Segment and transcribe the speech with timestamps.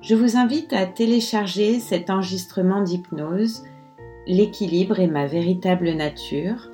[0.00, 3.62] Je vous invite à télécharger cet enregistrement d'hypnose,
[4.28, 6.68] L'équilibre est ma véritable nature,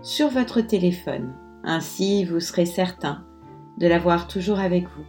[0.00, 1.34] sur votre téléphone.
[1.64, 3.24] Ainsi, vous serez certain
[3.78, 5.04] de l'avoir toujours avec vous.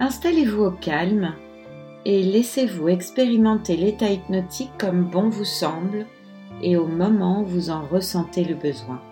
[0.00, 1.34] Installez-vous au calme
[2.06, 6.06] et laissez-vous expérimenter l'état hypnotique comme bon vous semble
[6.62, 9.02] et au moment où vous en ressentez le besoin.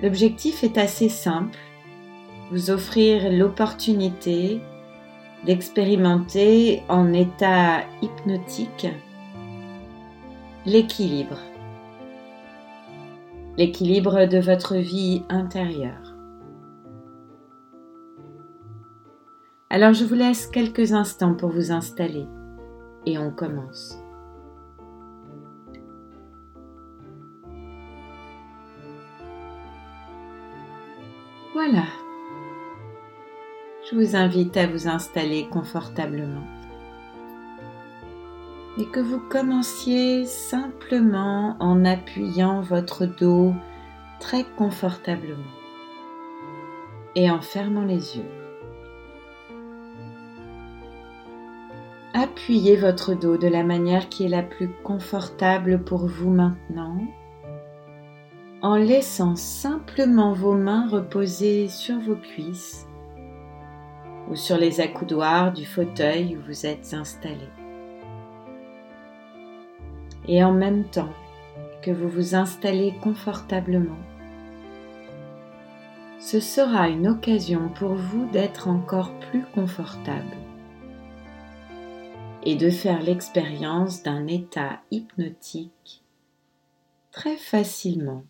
[0.00, 1.58] L'objectif est assez simple
[2.52, 4.60] vous offrir l'opportunité
[5.46, 8.88] d'expérimenter en état hypnotique
[10.66, 11.38] l'équilibre,
[13.56, 16.14] l'équilibre de votre vie intérieure.
[19.70, 22.26] Alors je vous laisse quelques instants pour vous installer
[23.06, 23.98] et on commence.
[31.54, 31.84] Voilà,
[33.92, 36.46] je vous invite à vous installer confortablement
[38.78, 43.52] et que vous commenciez simplement en appuyant votre dos
[44.18, 45.42] très confortablement
[47.14, 48.30] et en fermant les yeux.
[52.14, 56.96] Appuyez votre dos de la manière qui est la plus confortable pour vous maintenant
[58.62, 62.86] en laissant simplement vos mains reposer sur vos cuisses
[64.28, 67.48] ou sur les accoudoirs du fauteuil où vous êtes installé.
[70.28, 71.12] Et en même temps
[71.82, 73.98] que vous vous installez confortablement,
[76.20, 80.36] ce sera une occasion pour vous d'être encore plus confortable
[82.44, 86.02] et de faire l'expérience d'un état hypnotique
[87.10, 88.24] très facilement,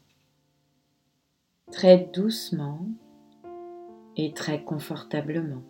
[1.71, 2.87] très doucement
[4.17, 5.63] et très confortablement.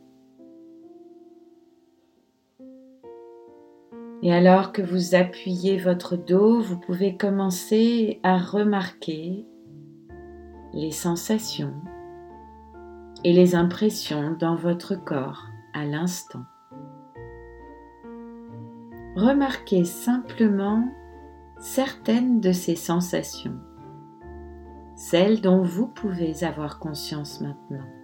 [4.23, 9.45] Et alors que vous appuyez votre dos, vous pouvez commencer à remarquer
[10.73, 11.75] les sensations
[13.25, 16.45] et les impressions dans votre corps à l'instant.
[19.17, 20.89] Remarquez simplement
[21.59, 23.59] certaines de ces sensations,
[24.95, 28.02] celles dont vous pouvez avoir conscience maintenant.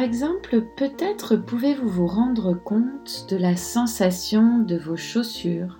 [0.00, 5.78] Par exemple, peut-être pouvez-vous vous rendre compte de la sensation de vos chaussures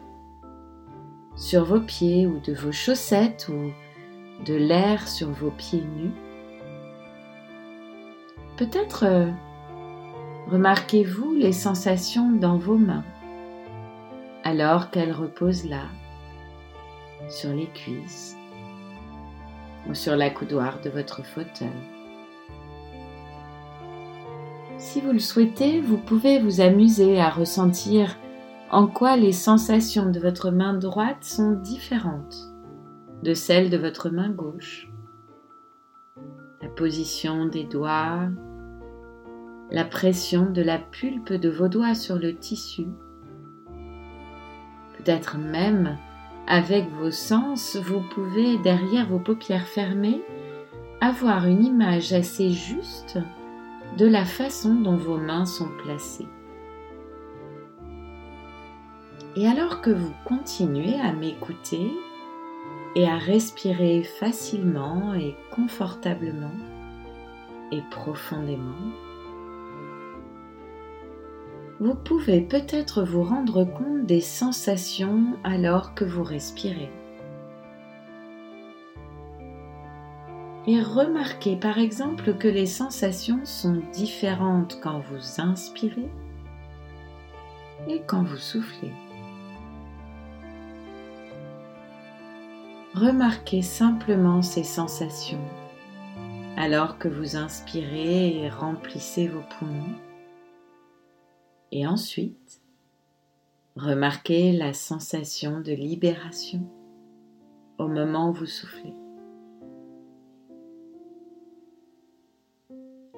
[1.37, 3.73] sur vos pieds ou de vos chaussettes ou
[4.45, 6.13] de l'air sur vos pieds nus.
[8.59, 9.31] Peut-être euh,
[10.49, 13.05] remarquez-vous les sensations dans vos mains
[14.45, 15.85] alors qu'elles reposent là,
[17.31, 18.37] sur les cuisses
[19.89, 22.00] ou sur la coudoir de votre fauteuil.
[24.93, 28.17] Si vous le souhaitez, vous pouvez vous amuser à ressentir
[28.73, 32.35] en quoi les sensations de votre main droite sont différentes
[33.23, 34.91] de celles de votre main gauche.
[36.61, 38.31] La position des doigts,
[39.71, 42.89] la pression de la pulpe de vos doigts sur le tissu.
[44.99, 45.99] Peut-être même
[46.49, 50.21] avec vos sens, vous pouvez, derrière vos paupières fermées,
[51.01, 53.21] avoir une image assez juste
[53.97, 56.29] de la façon dont vos mains sont placées.
[59.37, 61.93] Et alors que vous continuez à m'écouter
[62.97, 66.55] et à respirer facilement et confortablement
[67.71, 68.91] et profondément,
[71.79, 76.91] vous pouvez peut-être vous rendre compte des sensations alors que vous respirez.
[80.67, 86.09] Et remarquez par exemple que les sensations sont différentes quand vous inspirez
[87.89, 88.93] et quand vous soufflez.
[92.95, 95.45] Remarquez simplement ces sensations
[96.57, 99.95] alors que vous inspirez et remplissez vos poumons.
[101.73, 102.61] Et ensuite,
[103.77, 106.69] remarquez la sensation de libération
[107.79, 108.93] au moment où vous soufflez.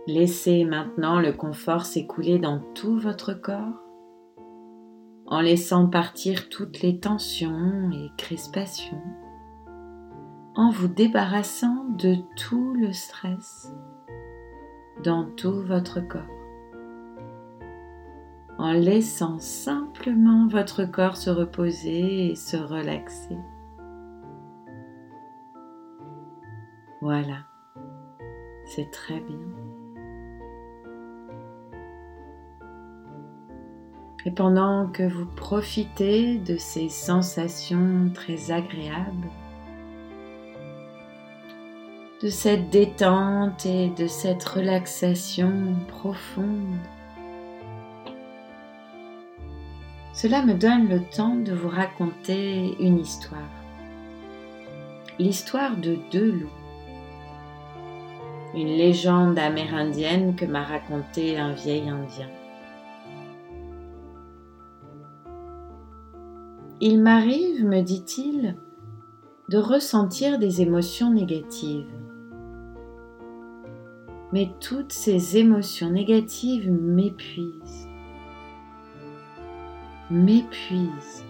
[0.09, 3.83] Laissez maintenant le confort s'écouler dans tout votre corps
[5.27, 9.01] en laissant partir toutes les tensions et crispations,
[10.55, 13.73] en vous débarrassant de tout le stress
[15.05, 16.21] dans tout votre corps,
[18.59, 23.39] en laissant simplement votre corps se reposer et se relaxer.
[27.01, 27.39] Voilà,
[28.67, 29.62] c'est très bien.
[34.25, 39.29] Et pendant que vous profitez de ces sensations très agréables,
[42.23, 46.79] de cette détente et de cette relaxation profonde,
[50.13, 53.41] cela me donne le temps de vous raconter une histoire.
[55.19, 56.49] L'histoire de deux loups.
[58.55, 62.29] Une légende amérindienne que m'a racontée un vieil Indien.
[66.85, 68.57] Il m'arrive, me dit-il,
[69.49, 71.87] de ressentir des émotions négatives.
[74.33, 77.87] Mais toutes ces émotions négatives m'épuisent.
[80.11, 81.25] M'épuisent.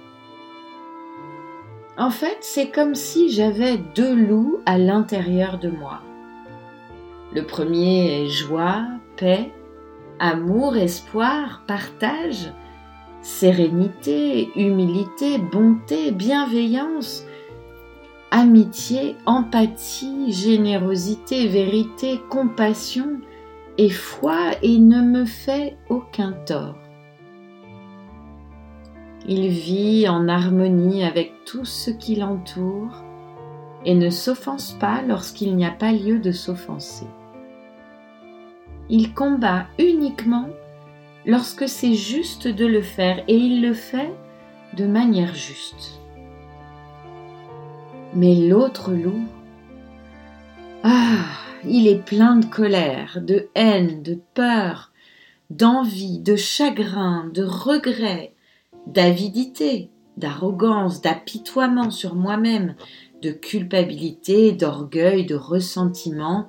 [1.99, 6.01] En fait, c'est comme si j'avais deux loups à l'intérieur de moi.
[7.35, 8.87] Le premier est joie,
[9.19, 9.53] paix,
[10.19, 12.51] amour, espoir, partage
[13.23, 17.25] sérénité, humilité, bonté, bienveillance,
[18.31, 23.21] amitié, empathie, générosité, vérité, compassion
[23.79, 26.77] et foi et ne me fait aucun tort.
[29.27, 33.05] Il vit en harmonie avec tout ce qui l'entoure
[33.85, 37.07] et ne s'offense pas lorsqu'il n'y a pas lieu de s'offenser.
[38.89, 40.49] Il combat uniquement
[41.27, 44.13] lorsque c'est juste de le faire et il le fait
[44.77, 46.01] de manière juste.
[48.15, 49.25] Mais l'autre loup,
[50.83, 51.25] ah,
[51.65, 54.93] il est plein de colère, de haine, de peur,
[55.51, 58.35] d'envie, de chagrin, de regret,
[58.87, 62.75] d'avidité, d'arrogance, d'apitoiement sur moi-même,
[63.23, 66.49] de culpabilité, d'orgueil, de ressentiment,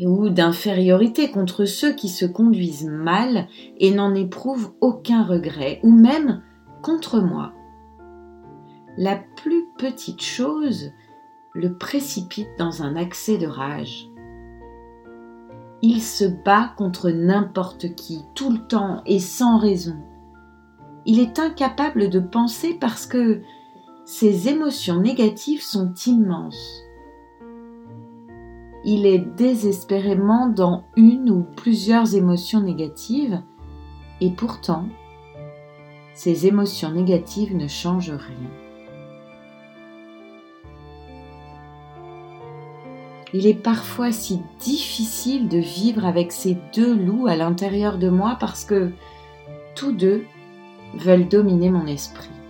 [0.00, 3.46] ou d'infériorité contre ceux qui se conduisent mal
[3.78, 6.42] et n'en éprouvent aucun regret, ou même
[6.82, 7.52] contre moi.
[8.98, 10.92] La plus petite chose
[11.54, 14.08] le précipite dans un accès de rage.
[15.82, 19.96] Il se bat contre n'importe qui, tout le temps et sans raison.
[21.06, 23.42] Il est incapable de penser parce que
[24.04, 26.81] ses émotions négatives sont immenses
[28.84, 33.40] il est désespérément dans une ou plusieurs émotions négatives
[34.20, 34.86] et pourtant,
[36.14, 38.50] ces émotions négatives ne changent rien.
[43.34, 48.36] Il est parfois si difficile de vivre avec ces deux loups à l'intérieur de moi
[48.38, 48.92] parce que
[49.74, 50.24] tous deux
[50.94, 52.41] veulent dominer mon esprit.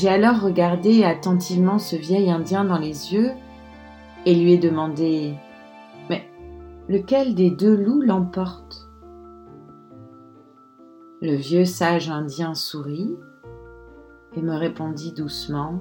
[0.00, 3.32] J'ai alors regardé attentivement ce vieil Indien dans les yeux
[4.26, 5.34] et lui ai demandé
[6.08, 6.24] Mais
[6.88, 8.88] lequel des deux loups l'emporte?
[11.20, 13.16] Le vieux sage Indien sourit
[14.36, 15.80] et me répondit doucement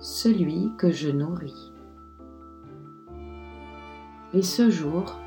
[0.00, 1.74] Celui que je nourris.
[4.32, 5.18] Et ce jour,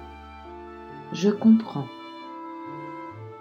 [1.13, 1.87] je comprends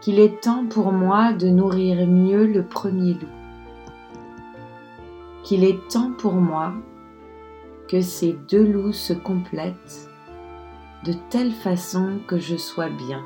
[0.03, 3.38] qu'il est temps pour moi de nourrir mieux le premier loup
[5.43, 6.73] qu'il est temps pour moi
[7.89, 10.09] que ces deux loups se complètent
[11.05, 13.25] de telle façon que je sois bien,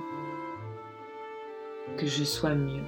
[1.97, 2.85] que je sois mieux.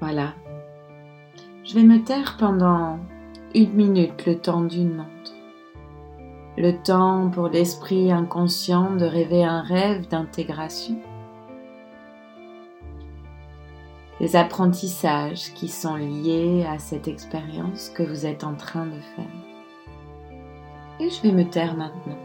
[0.00, 0.34] Voilà.
[1.62, 2.98] Je vais me taire pendant
[3.54, 5.32] une minute le temps d'une montre.
[6.56, 11.00] Le temps pour l'esprit inconscient de rêver un rêve d'intégration
[14.24, 19.26] les apprentissages qui sont liés à cette expérience que vous êtes en train de faire.
[20.98, 22.23] Et je vais me taire maintenant.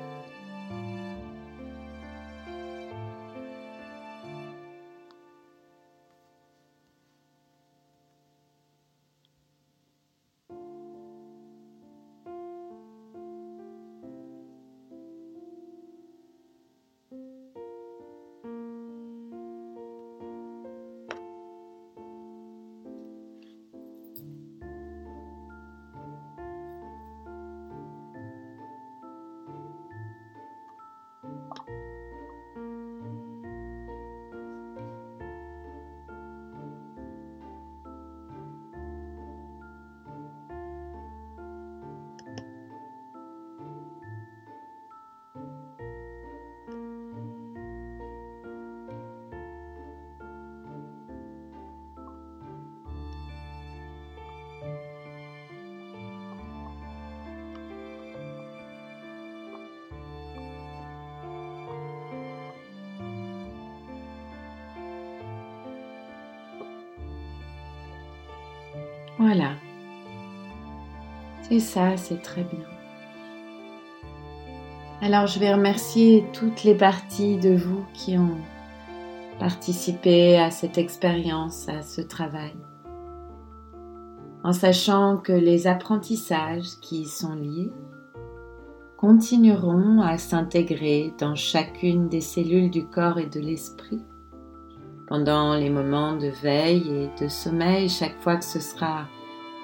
[69.20, 69.52] Voilà.
[71.42, 72.66] C'est ça, c'est très bien.
[75.02, 78.38] Alors je vais remercier toutes les parties de vous qui ont
[79.40, 82.54] participé à cette expérience, à ce travail,
[84.44, 87.72] en sachant que les apprentissages qui y sont liés
[88.98, 94.02] continueront à s'intégrer dans chacune des cellules du corps et de l'esprit
[95.10, 99.08] pendant les moments de veille et de sommeil, chaque fois que ce sera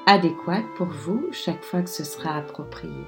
[0.06, 3.06] adéquat pour vous, chaque fois que ce sera approprié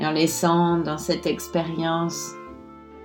[0.00, 2.32] et en laissant dans cette expérience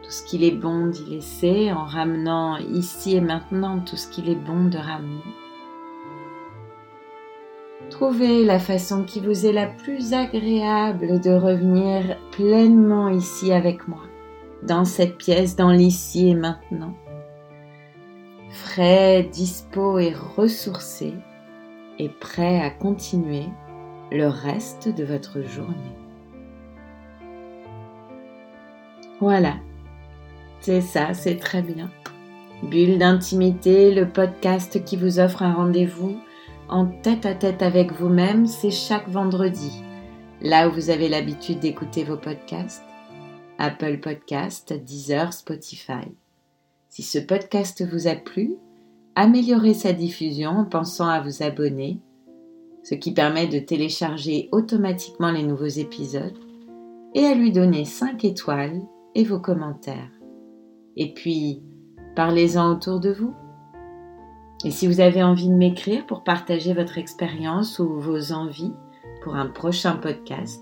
[0.01, 4.29] tout ce qu'il est bon d'y laisser, en ramenant ici et maintenant tout ce qu'il
[4.29, 5.23] est bon de ramener.
[7.89, 14.03] Trouvez la façon qui vous est la plus agréable de revenir pleinement ici avec moi,
[14.65, 16.93] dans cette pièce, dans l'ici et maintenant.
[18.49, 21.13] Frais, dispo et ressourcé,
[21.99, 23.45] et prêt à continuer
[24.11, 25.75] le reste de votre journée.
[29.19, 29.55] Voilà,
[30.59, 31.89] c'est ça, c'est très bien.
[32.63, 36.17] Bulle d'intimité, le podcast qui vous offre un rendez-vous
[36.67, 39.83] en tête à tête avec vous-même, c'est chaque vendredi,
[40.41, 42.83] là où vous avez l'habitude d'écouter vos podcasts.
[43.57, 46.07] Apple Podcast, Deezer, Spotify.
[46.89, 48.55] Si ce podcast vous a plu,
[49.15, 51.99] améliorez sa diffusion en pensant à vous abonner,
[52.83, 56.37] ce qui permet de télécharger automatiquement les nouveaux épisodes,
[57.13, 58.81] et à lui donner 5 étoiles
[59.15, 60.11] et vos commentaires.
[60.97, 61.63] Et puis,
[62.15, 63.33] parlez-en autour de vous.
[64.65, 68.73] Et si vous avez envie de m'écrire pour partager votre expérience ou vos envies
[69.23, 70.61] pour un prochain podcast,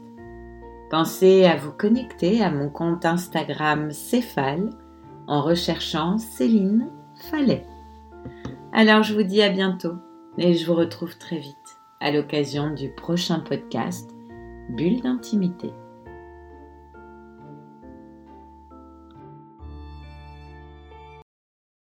[0.93, 4.69] pensez à vous connecter à mon compte Instagram Céphale
[5.25, 6.91] en recherchant Céline
[7.31, 7.65] Fallet.
[8.73, 9.95] Alors je vous dis à bientôt
[10.37, 14.11] et je vous retrouve très vite à l'occasion du prochain podcast
[14.69, 15.71] Bulle d'intimité.